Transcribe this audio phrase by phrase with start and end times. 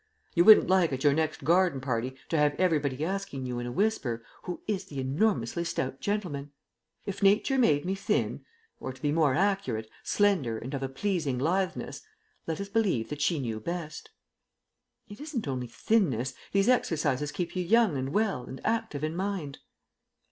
[0.33, 3.71] You wouldn't like, at your next garden party, to have everybody asking you in a
[3.71, 6.51] whisper, 'Who is the enormously stout gentleman?'
[7.05, 8.43] If Nature made me thin
[8.79, 12.01] or, to be more accurate, slender and of a pleasing litheness
[12.47, 14.09] let us believe that she knew best."
[15.07, 19.59] "It isn't only thinness; these exercises keep you young and well and active in mind."